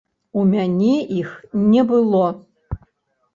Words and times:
У 0.43 0.45
мяне 0.53 0.93
іх 1.17 1.29
не 1.75 1.85
было. 1.93 2.23